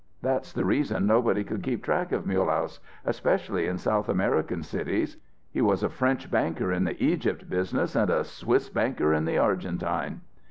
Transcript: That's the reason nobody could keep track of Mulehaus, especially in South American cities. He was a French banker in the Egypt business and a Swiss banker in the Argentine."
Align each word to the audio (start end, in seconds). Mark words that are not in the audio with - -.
That's 0.23 0.51
the 0.51 0.65
reason 0.65 1.05
nobody 1.05 1.43
could 1.43 1.61
keep 1.61 1.83
track 1.83 2.11
of 2.11 2.25
Mulehaus, 2.25 2.79
especially 3.05 3.67
in 3.67 3.77
South 3.77 4.09
American 4.09 4.63
cities. 4.63 5.17
He 5.51 5.61
was 5.61 5.83
a 5.83 5.89
French 5.89 6.31
banker 6.31 6.71
in 6.73 6.85
the 6.85 6.99
Egypt 7.03 7.47
business 7.47 7.95
and 7.95 8.09
a 8.09 8.23
Swiss 8.23 8.67
banker 8.67 9.13
in 9.13 9.25
the 9.25 9.37
Argentine." 9.37 10.21